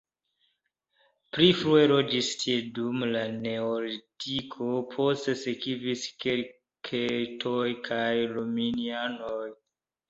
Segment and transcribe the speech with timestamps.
[1.35, 9.43] Pli frue loĝis tie dum la neolitiko, poste sekvis keltoj kaj romianoj.